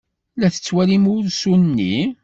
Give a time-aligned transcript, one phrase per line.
[0.39, 1.95] La tettwalim ursu-nni?